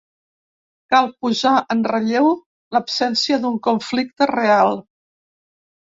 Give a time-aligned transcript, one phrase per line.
[0.93, 2.31] Cal posar en relleu
[2.77, 4.85] l’absència d’un conflicte real.